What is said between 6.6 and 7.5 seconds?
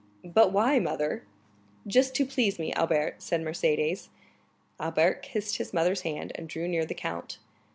near the count.